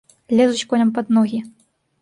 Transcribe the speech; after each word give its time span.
Лезуць 0.39 0.63
коням 0.71 0.89
пад 0.97 1.15
ногі. 1.19 1.45